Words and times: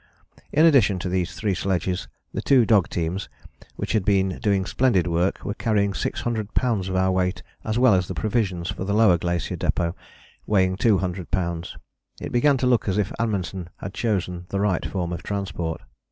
In 0.51 0.65
addition 0.65 0.97
to 0.97 1.09
these 1.09 1.35
three 1.35 1.53
sledges 1.53 2.07
the 2.33 2.41
two 2.41 2.65
dog 2.65 2.89
teams, 2.89 3.29
which 3.75 3.93
had 3.93 4.03
been 4.03 4.39
doing 4.39 4.65
splendid 4.65 5.05
work, 5.05 5.45
were 5.45 5.53
carrying 5.53 5.93
600 5.93 6.51
lbs. 6.55 6.89
of 6.89 6.95
our 6.95 7.11
weight 7.11 7.43
as 7.63 7.77
well 7.77 7.93
as 7.93 8.07
the 8.07 8.15
provisions 8.15 8.71
for 8.71 8.83
the 8.83 8.95
Lower 8.95 9.19
Glacier 9.19 9.55
Depôt, 9.57 9.93
weighing 10.47 10.75
200 10.75 11.29
lbs. 11.29 11.75
It 12.19 12.31
began 12.31 12.57
to 12.57 12.65
look 12.65 12.87
as 12.89 12.97
if 12.97 13.11
Amundsen 13.19 13.69
had 13.77 13.93
chosen 13.93 14.47
the 14.49 14.59
right 14.59 14.83
form 14.83 15.13
of 15.13 15.21
transport. 15.21 15.81